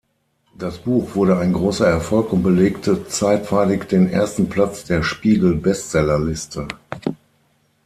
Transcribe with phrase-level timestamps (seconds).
[0.57, 6.67] Das Buch wurde ein großer Erfolg und belegte zeitweilig den ersten Platz der "Spiegel"-Bestsellerliste.